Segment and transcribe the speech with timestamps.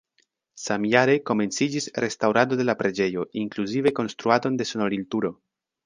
[0.61, 5.37] Samjare komenciĝis restaŭrado de la preĝejo, inkluzive konstruadon de sonorilturo.